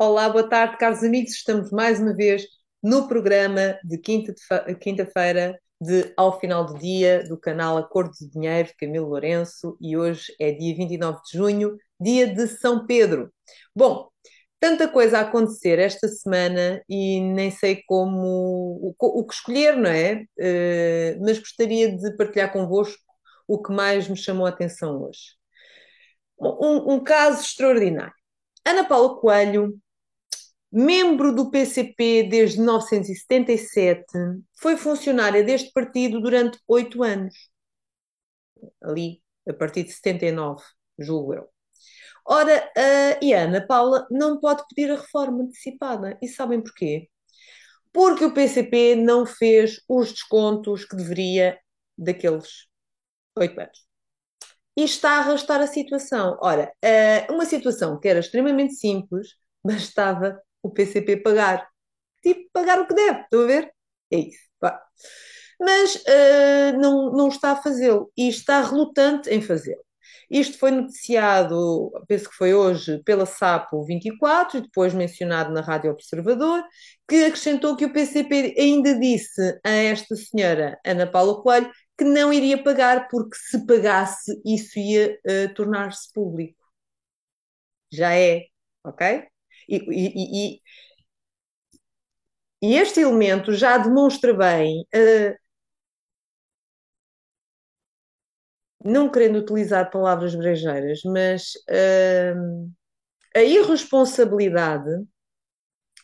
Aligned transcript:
Olá, 0.00 0.28
boa 0.28 0.48
tarde, 0.48 0.76
caros 0.78 1.02
amigos. 1.02 1.32
Estamos 1.32 1.72
mais 1.72 1.98
uma 1.98 2.14
vez 2.14 2.46
no 2.80 3.08
programa 3.08 3.76
de 3.82 3.98
quinta-feira 3.98 5.58
de 5.80 6.12
Ao 6.16 6.38
Final 6.38 6.66
do 6.66 6.78
Dia 6.78 7.24
do 7.24 7.36
canal 7.36 7.76
Acordo 7.76 8.12
de 8.12 8.30
Dinheiro 8.30 8.68
de 8.68 8.76
Camilo 8.76 9.08
Lourenço 9.08 9.76
e 9.80 9.96
hoje 9.96 10.32
é 10.40 10.52
dia 10.52 10.76
29 10.76 11.18
de 11.24 11.36
junho, 11.36 11.76
dia 12.00 12.32
de 12.32 12.46
São 12.46 12.86
Pedro. 12.86 13.32
Bom, 13.74 14.08
tanta 14.60 14.86
coisa 14.86 15.18
a 15.18 15.22
acontecer 15.22 15.80
esta 15.80 16.06
semana 16.06 16.80
e 16.88 17.20
nem 17.20 17.50
sei 17.50 17.82
como 17.84 18.78
o, 18.80 18.94
o 19.00 19.26
que 19.26 19.34
escolher, 19.34 19.76
não 19.76 19.90
é? 19.90 20.22
Uh, 20.38 21.24
mas 21.24 21.40
gostaria 21.40 21.90
de 21.96 22.16
partilhar 22.16 22.52
convosco 22.52 23.02
o 23.48 23.60
que 23.60 23.72
mais 23.72 24.08
me 24.08 24.16
chamou 24.16 24.46
a 24.46 24.50
atenção 24.50 25.02
hoje. 25.02 25.34
Um, 26.40 26.94
um 26.94 27.02
caso 27.02 27.42
extraordinário. 27.42 28.14
Ana 28.64 28.84
Paula 28.84 29.18
Coelho 29.18 29.76
membro 30.70 31.34
do 31.34 31.50
PCP 31.50 32.24
desde 32.24 32.58
1977, 32.58 34.04
foi 34.60 34.76
funcionária 34.76 35.42
deste 35.42 35.72
partido 35.72 36.20
durante 36.20 36.58
oito 36.68 37.02
anos. 37.02 37.34
Ali, 38.82 39.22
a 39.48 39.52
partir 39.52 39.84
de 39.84 39.92
79, 39.92 40.62
julgo 40.98 41.34
eu. 41.34 41.48
Ora, 42.24 42.70
a 42.76 43.24
e 43.24 43.32
Ana 43.32 43.66
Paula 43.66 44.06
não 44.10 44.38
pode 44.38 44.62
pedir 44.68 44.90
a 44.90 44.96
reforma 44.96 45.44
antecipada. 45.44 46.18
E 46.20 46.28
sabem 46.28 46.60
porquê? 46.60 47.08
Porque 47.92 48.24
o 48.24 48.34
PCP 48.34 48.96
não 48.96 49.24
fez 49.24 49.80
os 49.88 50.12
descontos 50.12 50.84
que 50.84 50.94
deveria 50.94 51.58
daqueles 51.96 52.66
oito 53.38 53.58
anos. 53.58 53.86
E 54.76 54.84
está 54.84 55.12
a 55.12 55.18
arrastar 55.20 55.60
a 55.60 55.66
situação. 55.66 56.36
Ora, 56.42 56.70
uma 57.30 57.46
situação 57.46 57.98
que 57.98 58.06
era 58.06 58.20
extremamente 58.20 58.74
simples, 58.74 59.28
mas 59.64 59.82
estava 59.82 60.38
o 60.62 60.70
PCP 60.70 61.18
pagar. 61.18 61.68
Tipo, 62.22 62.48
pagar 62.52 62.80
o 62.80 62.86
que 62.86 62.94
deve, 62.94 63.20
estão 63.22 63.42
a 63.42 63.46
ver? 63.46 63.72
É 64.10 64.18
isso. 64.18 64.48
Pá. 64.60 64.82
Mas 65.60 65.96
uh, 65.96 66.78
não, 66.80 67.12
não 67.12 67.28
está 67.28 67.52
a 67.52 67.62
fazê-lo 67.62 68.12
e 68.16 68.28
está 68.28 68.62
relutante 68.62 69.28
em 69.30 69.40
fazê-lo. 69.42 69.84
Isto 70.30 70.58
foi 70.58 70.70
noticiado, 70.70 71.90
penso 72.06 72.28
que 72.28 72.36
foi 72.36 72.52
hoje, 72.52 73.02
pela 73.04 73.24
SAPO 73.24 73.84
24 73.84 74.58
e 74.58 74.60
depois 74.60 74.92
mencionado 74.92 75.52
na 75.52 75.62
Rádio 75.62 75.90
Observador, 75.90 76.62
que 77.08 77.24
acrescentou 77.24 77.76
que 77.76 77.86
o 77.86 77.92
PCP 77.92 78.54
ainda 78.58 78.98
disse 78.98 79.58
a 79.64 79.70
esta 79.70 80.14
senhora 80.16 80.78
Ana 80.84 81.06
Paula 81.06 81.42
Coelho 81.42 81.70
que 81.96 82.04
não 82.04 82.32
iria 82.32 82.62
pagar 82.62 83.08
porque 83.08 83.36
se 83.36 83.66
pagasse 83.66 84.40
isso 84.44 84.78
ia 84.78 85.18
uh, 85.26 85.54
tornar-se 85.54 86.12
público. 86.12 86.58
Já 87.90 88.14
é, 88.14 88.46
ok? 88.84 89.26
E, 89.68 89.76
e, 89.76 90.60
e, 92.62 92.74
este 92.76 93.00
elemento 93.00 93.52
já 93.52 93.78
demonstra 93.78 94.32
bem, 94.34 94.82
uh, 94.94 95.36
não 98.84 99.10
querendo 99.10 99.38
utilizar 99.38 99.90
palavras 99.90 100.34
brejeiras, 100.34 101.00
mas 101.04 101.52
uh, 101.70 102.70
a 103.36 103.42
irresponsabilidade 103.42 105.06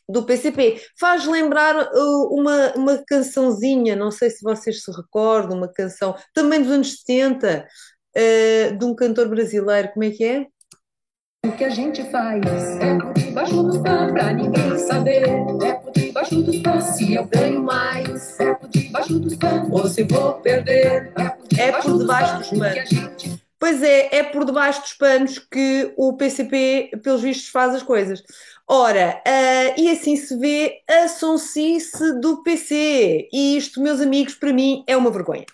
do 0.08 0.24
PCP. 0.24 0.80
Faz 0.98 1.26
lembrar 1.26 1.76
uh, 1.76 2.28
uma, 2.30 2.72
uma 2.74 3.04
cançãozinha, 3.06 3.96
não 3.96 4.10
sei 4.10 4.30
se 4.30 4.42
vocês 4.42 4.82
se 4.82 4.90
recordam, 4.90 5.56
uma 5.56 5.72
canção 5.72 6.14
também 6.32 6.62
dos 6.62 6.70
anos 6.70 7.00
70, 7.00 7.66
uh, 8.16 8.78
de 8.78 8.84
um 8.84 8.94
cantor 8.94 9.28
brasileiro, 9.28 9.92
como 9.92 10.04
é 10.04 10.10
que 10.10 10.24
é? 10.24 10.46
O 11.44 11.52
que 11.52 11.64
a 11.64 11.68
gente 11.68 12.02
faz 12.04 12.42
é 12.80 12.98
por 12.98 13.12
debaixo 13.12 13.62
dos 13.62 13.76
panos 13.76 14.12
pra 14.12 14.32
ninguém 14.32 14.78
saber. 14.78 15.24
É 15.62 15.74
por 15.74 15.92
debaixo 15.92 16.42
dos 16.42 16.58
panos 16.60 16.84
se 16.84 17.14
eu 17.14 17.24
ganho 17.26 17.62
mais. 17.62 18.40
É 18.40 18.54
por 18.54 18.68
debaixo 18.70 19.18
dos 19.18 19.36
panos 19.36 19.68
ou 19.70 19.86
se 19.86 20.04
vou 20.04 20.32
perder. 20.34 21.12
É 21.58 21.70
por 21.72 21.98
debaixo, 21.98 22.38
dos 22.38 22.58
panos. 22.58 22.88
Gente... 22.88 23.44
Pois 23.58 23.82
é, 23.82 24.16
é 24.16 24.22
por 24.22 24.46
debaixo 24.46 24.80
dos 24.80 24.94
panos 24.94 25.38
que 25.38 25.92
o 25.98 26.14
PCP, 26.14 26.92
pelos 27.02 27.20
vistos, 27.20 27.48
faz 27.48 27.74
as 27.74 27.82
coisas. 27.82 28.22
Ora, 28.66 29.22
uh, 29.26 29.80
e 29.80 29.90
assim 29.90 30.16
se 30.16 30.38
vê 30.38 30.80
a 30.88 31.08
sonsice 31.08 32.20
do 32.20 32.42
PC. 32.42 33.28
E 33.30 33.58
isto, 33.58 33.82
meus 33.82 34.00
amigos, 34.00 34.34
para 34.34 34.52
mim 34.52 34.82
é 34.86 34.96
uma 34.96 35.10
vergonha. 35.10 35.44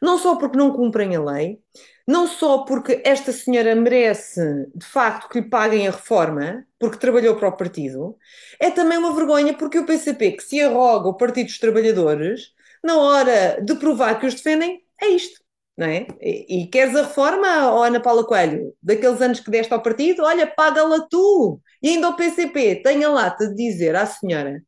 Não 0.00 0.16
só 0.16 0.36
porque 0.36 0.56
não 0.56 0.72
cumprem 0.72 1.14
a 1.14 1.22
lei, 1.22 1.58
não 2.06 2.26
só 2.26 2.58
porque 2.64 3.00
esta 3.04 3.32
senhora 3.32 3.74
merece, 3.74 4.40
de 4.74 4.84
facto, 4.84 5.28
que 5.28 5.40
lhe 5.40 5.48
paguem 5.48 5.88
a 5.88 5.90
reforma, 5.90 6.66
porque 6.78 6.98
trabalhou 6.98 7.36
para 7.36 7.48
o 7.48 7.56
partido, 7.56 8.16
é 8.60 8.70
também 8.70 8.98
uma 8.98 9.14
vergonha 9.14 9.54
porque 9.54 9.78
o 9.78 9.86
PCP, 9.86 10.32
que 10.32 10.42
se 10.42 10.60
arroga 10.60 11.08
o 11.08 11.16
Partido 11.16 11.46
dos 11.46 11.58
Trabalhadores, 11.58 12.52
na 12.82 12.98
hora 12.98 13.60
de 13.62 13.74
provar 13.76 14.20
que 14.20 14.26
os 14.26 14.34
defendem, 14.34 14.82
é 15.00 15.08
isto. 15.08 15.42
Não 15.76 15.88
é? 15.88 16.06
E, 16.20 16.62
e 16.62 16.66
queres 16.68 16.94
a 16.94 17.02
reforma, 17.02 17.48
Ana 17.84 17.98
Paula 17.98 18.24
Coelho, 18.24 18.72
daqueles 18.80 19.20
anos 19.20 19.40
que 19.40 19.50
deste 19.50 19.72
ao 19.72 19.82
partido? 19.82 20.22
Olha, 20.22 20.46
paga-la 20.46 21.00
tu! 21.10 21.60
E 21.82 21.88
ainda 21.88 22.10
o 22.10 22.16
PCP 22.16 22.76
tem 22.76 23.02
a 23.02 23.08
lata 23.10 23.48
de 23.48 23.56
dizer 23.56 23.96
à 23.96 24.06
senhora 24.06 24.62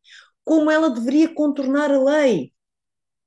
como 0.44 0.70
ela 0.70 0.90
deveria 0.90 1.28
contornar 1.28 1.90
a 1.90 2.02
lei 2.02 2.52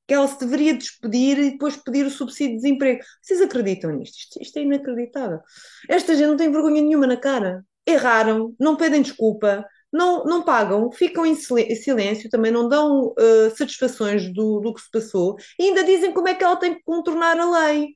que 0.09 0.13
ela 0.15 0.27
se 0.27 0.39
deveria 0.39 0.73
despedir 0.73 1.37
e 1.37 1.51
depois 1.51 1.77
pedir 1.77 2.03
o 2.03 2.09
subsídio 2.09 2.55
de 2.55 2.63
desemprego. 2.63 2.99
Vocês 3.21 3.39
acreditam 3.41 3.91
nisto? 3.91 4.17
Isto, 4.17 4.41
isto 4.41 4.57
é 4.57 4.63
inacreditável. 4.63 5.39
Esta 5.87 6.15
gente 6.15 6.29
não 6.29 6.35
tem 6.35 6.51
vergonha 6.51 6.81
nenhuma 6.81 7.05
na 7.05 7.15
cara. 7.15 7.63
Erraram, 7.85 8.55
não 8.59 8.75
pedem 8.75 9.03
desculpa, 9.03 9.63
não, 9.93 10.23
não 10.23 10.41
pagam, 10.41 10.91
ficam 10.91 11.25
em 11.27 11.35
silêncio, 11.35 12.29
também 12.29 12.51
não 12.51 12.67
dão 12.67 13.09
uh, 13.09 13.55
satisfações 13.55 14.33
do, 14.33 14.59
do 14.59 14.73
que 14.73 14.81
se 14.81 14.89
passou 14.91 15.35
e 15.59 15.65
ainda 15.65 15.83
dizem 15.83 16.11
como 16.11 16.27
é 16.27 16.33
que 16.33 16.43
ela 16.43 16.55
tem 16.55 16.73
que 16.73 16.83
contornar 16.83 17.39
a 17.39 17.67
lei. 17.67 17.89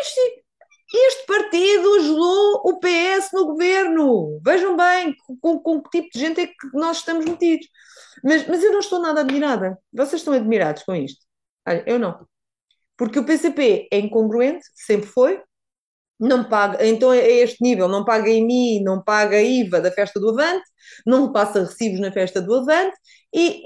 este, 0.00 0.44
este 0.94 1.26
partido 1.26 1.94
ajudou 1.94 2.62
o 2.64 2.78
PS 2.78 3.30
no 3.32 3.46
governo. 3.46 4.38
Vejam 4.44 4.76
bem 4.76 5.14
com, 5.40 5.58
com 5.58 5.82
que 5.82 6.02
tipo 6.02 6.10
de 6.12 6.18
gente 6.18 6.40
é 6.42 6.46
que 6.46 6.54
nós 6.74 6.98
estamos 6.98 7.24
metidos. 7.24 7.66
Mas, 8.22 8.46
mas 8.46 8.62
eu 8.62 8.72
não 8.72 8.80
estou 8.80 9.00
nada 9.00 9.20
admirada. 9.20 9.78
Vocês 9.92 10.20
estão 10.20 10.34
admirados 10.34 10.82
com 10.82 10.94
isto? 10.94 11.27
Eu 11.86 11.98
não. 11.98 12.26
Porque 12.96 13.18
o 13.18 13.24
PCP 13.24 13.88
é 13.92 13.98
incongruente, 13.98 14.64
sempre 14.74 15.06
foi, 15.06 15.40
não 16.18 16.48
paga, 16.48 16.84
então 16.84 17.12
é 17.12 17.28
este 17.28 17.62
nível, 17.62 17.88
não 17.88 18.04
paga 18.04 18.28
IMI, 18.28 18.82
não 18.82 19.02
paga 19.02 19.40
IVA 19.40 19.80
da 19.80 19.90
festa 19.92 20.18
do 20.18 20.30
Avante, 20.30 20.64
não 21.06 21.32
passa 21.32 21.60
recibos 21.60 22.00
na 22.00 22.10
festa 22.10 22.42
do 22.42 22.54
Avante, 22.54 22.96
e, 23.32 23.62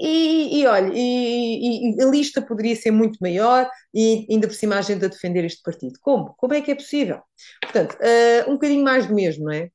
e, 0.57 0.61
e 0.61 0.67
olha, 0.67 0.91
e, 0.93 1.95
e, 1.97 2.01
a 2.03 2.05
lista 2.05 2.41
poderia 2.41 2.75
ser 2.75 2.91
muito 2.91 3.17
maior, 3.21 3.67
e 3.93 4.27
ainda 4.29 4.47
por 4.47 4.53
cima 4.53 4.77
a 4.77 4.81
gente 4.81 5.03
a 5.05 5.07
defender 5.07 5.43
este 5.45 5.63
partido. 5.63 5.97
Como? 6.01 6.35
Como 6.37 6.53
é 6.53 6.61
que 6.61 6.71
é 6.71 6.75
possível? 6.75 7.21
Portanto, 7.61 7.93
uh, 7.95 8.49
um 8.49 8.53
bocadinho 8.53 8.83
mais 8.83 9.07
do 9.07 9.15
mesmo, 9.15 9.45
não 9.45 9.53
é? 9.53 9.69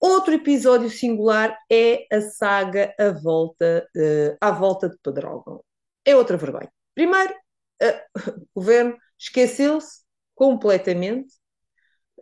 Outro 0.00 0.32
episódio 0.32 0.88
singular 0.90 1.56
é 1.70 2.06
a 2.12 2.20
saga 2.20 2.94
à 2.98 3.10
volta, 3.10 3.86
uh, 3.96 4.36
à 4.40 4.50
volta 4.50 4.88
de 4.88 4.96
Pedrógão. 5.02 5.62
É 6.04 6.14
outra 6.16 6.36
vergonha. 6.36 6.70
Primeiro, 6.94 7.34
o 8.54 8.60
governo 8.60 8.96
esqueceu-se 9.18 10.00
completamente 10.34 11.34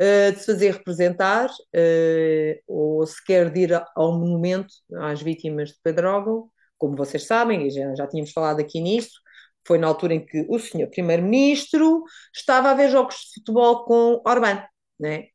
uh, 0.00 0.32
de 0.32 0.40
se 0.40 0.46
fazer 0.46 0.72
representar 0.72 1.48
uh, 1.50 2.62
ou 2.66 3.06
sequer 3.06 3.50
de 3.50 3.60
ir 3.60 3.82
ao 3.94 4.18
monumento 4.18 4.72
às 4.96 5.22
vítimas 5.22 5.70
de 5.70 5.76
Pedrógão, 5.82 6.50
como 6.76 6.96
vocês 6.96 7.24
sabem, 7.26 7.66
e 7.66 7.70
já, 7.70 7.94
já 7.94 8.06
tínhamos 8.06 8.32
falado 8.32 8.60
aqui 8.60 8.80
nisso, 8.80 9.20
foi 9.66 9.78
na 9.78 9.86
altura 9.86 10.14
em 10.14 10.24
que 10.24 10.46
o 10.48 10.58
senhor 10.58 10.88
primeiro-ministro 10.88 12.04
estava 12.34 12.70
a 12.70 12.74
ver 12.74 12.90
jogos 12.90 13.16
de 13.16 13.34
futebol 13.34 13.84
com 13.84 14.22
Orbán, 14.26 14.64
né? 14.98 15.26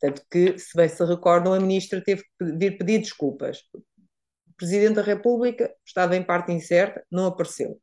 Tanto 0.00 0.22
que, 0.30 0.58
se 0.58 0.76
bem 0.76 0.88
se 0.88 1.04
recordam, 1.04 1.54
a 1.54 1.60
ministra 1.60 2.02
teve 2.02 2.22
que 2.22 2.44
vir 2.56 2.78
pedir 2.78 2.98
desculpas. 2.98 3.62
Presidente 4.58 4.96
da 4.96 5.02
República 5.02 5.72
estava 5.86 6.16
em 6.16 6.22
parte 6.22 6.52
incerta, 6.52 7.02
não 7.10 7.26
apareceu. 7.26 7.78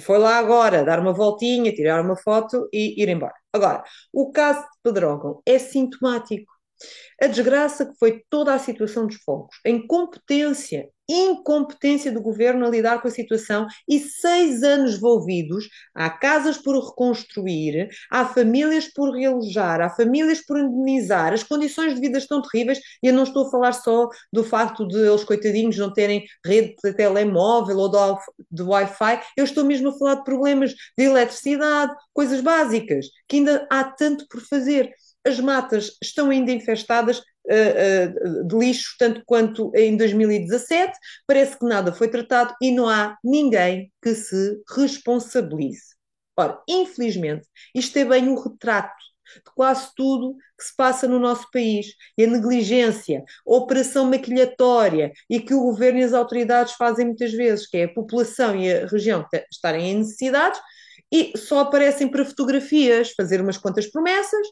Foi 0.00 0.18
lá 0.18 0.38
agora 0.38 0.84
dar 0.84 0.98
uma 0.98 1.12
voltinha, 1.12 1.72
tirar 1.72 2.02
uma 2.02 2.16
foto 2.16 2.68
e 2.72 3.00
ir 3.02 3.08
embora. 3.08 3.34
Agora, 3.52 3.84
o 4.12 4.32
caso 4.32 4.60
de 4.62 4.78
Pedrógão 4.82 5.42
é 5.46 5.58
sintomático. 5.58 6.50
A 7.20 7.26
desgraça 7.26 7.86
que 7.86 7.98
foi 7.98 8.22
toda 8.30 8.54
a 8.54 8.58
situação 8.58 9.06
dos 9.06 9.16
fogos, 9.16 9.56
a 9.64 9.70
incompetência 9.70 10.88
incompetência 11.10 12.12
do 12.12 12.22
governo 12.22 12.64
a 12.64 12.70
lidar 12.70 13.00
com 13.02 13.08
a 13.08 13.10
situação 13.10 13.66
e 13.88 13.98
seis 13.98 14.62
anos 14.62 14.96
envolvidos. 14.96 15.68
Há 15.94 16.08
casas 16.10 16.56
por 16.56 16.78
reconstruir, 16.78 17.88
há 18.10 18.24
famílias 18.24 18.86
por 18.86 19.10
realojar, 19.10 19.80
há 19.80 19.90
famílias 19.90 20.40
por 20.44 20.58
indemnizar. 20.58 21.32
As 21.32 21.42
condições 21.42 21.94
de 21.94 22.00
vida 22.00 22.18
estão 22.18 22.40
terríveis 22.42 22.78
e 23.02 23.08
eu 23.08 23.14
não 23.14 23.24
estou 23.24 23.46
a 23.46 23.50
falar 23.50 23.72
só 23.72 24.08
do 24.32 24.44
facto 24.44 24.86
de 24.86 24.98
eles, 24.98 25.24
coitadinhos, 25.24 25.76
não 25.76 25.92
terem 25.92 26.24
rede 26.44 26.74
de 26.82 26.92
telemóvel 26.92 27.76
ou 27.78 28.18
de 28.50 28.62
Wi-Fi. 28.62 29.20
Eu 29.36 29.44
estou 29.44 29.64
mesmo 29.64 29.88
a 29.88 29.98
falar 29.98 30.14
de 30.16 30.24
problemas 30.24 30.72
de 30.96 31.04
eletricidade, 31.04 31.92
coisas 32.12 32.40
básicas, 32.40 33.06
que 33.28 33.36
ainda 33.36 33.66
há 33.70 33.84
tanto 33.84 34.26
por 34.28 34.40
fazer. 34.40 34.92
As 35.26 35.38
matas 35.38 35.96
estão 36.02 36.30
ainda 36.30 36.50
infestadas 36.50 37.18
uh, 37.18 38.42
uh, 38.42 38.46
de 38.46 38.56
lixo, 38.56 38.94
tanto 38.98 39.22
quanto 39.26 39.70
em 39.74 39.96
2017. 39.96 40.92
Parece 41.26 41.58
que 41.58 41.66
nada 41.66 41.92
foi 41.92 42.08
tratado 42.08 42.54
e 42.60 42.70
não 42.70 42.88
há 42.88 43.16
ninguém 43.22 43.92
que 44.02 44.14
se 44.14 44.62
responsabilize. 44.76 45.94
Ora, 46.36 46.58
infelizmente, 46.68 47.46
isto 47.74 47.98
é 47.98 48.04
bem 48.04 48.28
um 48.28 48.40
retrato 48.40 49.10
de 49.36 49.52
quase 49.54 49.88
tudo 49.94 50.34
que 50.58 50.64
se 50.64 50.74
passa 50.74 51.06
no 51.06 51.18
nosso 51.18 51.48
país. 51.52 51.86
E 52.16 52.24
a 52.24 52.26
negligência, 52.26 53.22
a 53.46 53.54
operação 53.54 54.06
maquilhatória 54.06 55.12
e 55.28 55.38
que 55.40 55.54
o 55.54 55.60
governo 55.60 56.00
e 56.00 56.04
as 56.04 56.14
autoridades 56.14 56.74
fazem 56.74 57.06
muitas 57.06 57.32
vezes, 57.32 57.66
que 57.66 57.76
é 57.76 57.84
a 57.84 57.94
população 57.94 58.56
e 58.56 58.72
a 58.72 58.86
região 58.86 59.26
estarem 59.52 59.90
em 59.90 59.98
necessidades 59.98 60.60
e 61.12 61.36
só 61.36 61.60
aparecem 61.60 62.08
para 62.08 62.24
fotografias, 62.24 63.12
fazer 63.12 63.40
umas 63.40 63.58
quantas 63.58 63.86
promessas 63.86 64.46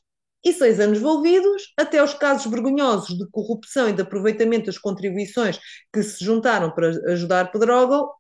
e 0.45 0.53
seis 0.53 0.81
anos 0.81 0.99
envolvidos, 0.99 1.73
até 1.77 2.03
os 2.03 2.15
casos 2.15 2.51
vergonhosos 2.51 3.17
de 3.17 3.29
corrupção 3.31 3.89
e 3.89 3.93
de 3.93 4.03
aproveitamento 4.03 4.67
das 4.67 4.79
contribuições 4.79 5.59
que 5.93 6.03
se 6.03 6.25
juntaram 6.25 6.71
para 6.71 6.89
ajudar 7.13 7.51
Pedrógão, 7.51 8.11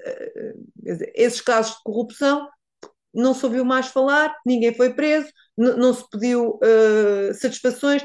eh, 0.00 0.54
eh, 0.86 1.12
esses 1.14 1.40
casos 1.40 1.76
de 1.76 1.82
corrupção 1.84 2.48
não 3.14 3.34
se 3.34 3.44
ouviu 3.46 3.64
mais 3.64 3.86
falar, 3.86 4.34
ninguém 4.44 4.74
foi 4.74 4.92
preso, 4.92 5.28
não 5.56 5.94
se 5.94 6.04
pediu 6.10 6.58
uh, 6.62 7.32
satisfações. 7.32 8.04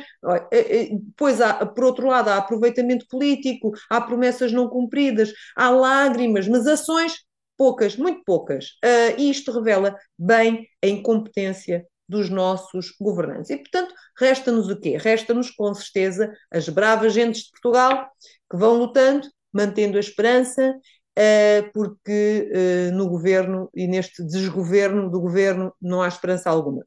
Depois, 1.05 1.41
há, 1.41 1.65
por 1.65 1.83
outro 1.83 2.07
lado, 2.07 2.29
há 2.29 2.37
aproveitamento 2.37 3.05
político, 3.09 3.73
há 3.89 3.99
promessas 3.99 4.53
não 4.53 4.69
cumpridas, 4.69 5.33
há 5.53 5.69
lágrimas, 5.69 6.47
mas 6.47 6.65
ações 6.65 7.25
poucas, 7.57 7.97
muito 7.97 8.23
poucas. 8.23 8.69
Uh, 8.83 9.19
e 9.19 9.29
isto 9.29 9.51
revela 9.51 9.97
bem 10.17 10.65
a 10.81 10.87
incompetência 10.87 11.85
dos 12.11 12.29
nossos 12.29 12.93
governantes. 12.99 13.49
E, 13.49 13.57
portanto, 13.57 13.95
resta-nos 14.19 14.69
o 14.69 14.77
quê? 14.77 14.97
Resta-nos, 14.97 15.49
com 15.49 15.73
certeza, 15.73 16.31
as 16.51 16.67
bravas 16.67 17.13
gentes 17.13 17.43
de 17.43 17.51
Portugal 17.51 18.09
que 18.49 18.57
vão 18.57 18.75
lutando, 18.77 19.27
mantendo 19.53 19.95
a 19.97 19.99
esperança 20.01 20.75
eh, 21.15 21.63
porque 21.73 22.49
eh, 22.53 22.91
no 22.91 23.07
governo 23.09 23.69
e 23.73 23.87
neste 23.87 24.23
desgoverno 24.25 25.09
do 25.09 25.21
governo 25.21 25.73
não 25.81 26.01
há 26.01 26.07
esperança 26.07 26.49
alguma. 26.49 26.85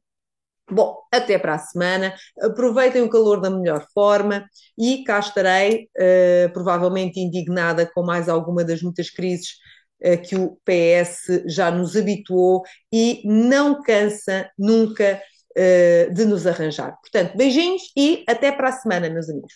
Bom, 0.69 0.97
até 1.11 1.37
para 1.37 1.55
a 1.55 1.59
semana. 1.59 2.13
Aproveitem 2.41 3.01
o 3.01 3.09
calor 3.09 3.39
da 3.39 3.49
melhor 3.49 3.85
forma 3.93 4.45
e 4.77 5.03
cá 5.03 5.19
estarei, 5.19 5.89
uh, 5.95 6.51
provavelmente 6.53 7.19
indignada 7.19 7.85
com 7.93 8.03
mais 8.03 8.27
alguma 8.27 8.63
das 8.63 8.81
muitas 8.81 9.11
crises 9.11 9.57
que 10.17 10.35
o 10.35 10.57
PS 10.63 11.43
já 11.47 11.71
nos 11.71 11.95
habituou 11.95 12.63
e 12.91 13.21
não 13.25 13.81
cansa 13.81 14.49
nunca 14.57 15.21
uh, 15.57 16.13
de 16.13 16.25
nos 16.25 16.45
arranjar. 16.45 16.97
Portanto, 17.01 17.35
beijinhos 17.35 17.81
e 17.97 18.23
até 18.27 18.51
para 18.51 18.69
a 18.69 18.73
semana, 18.73 19.09
meus 19.09 19.29
amigos. 19.29 19.53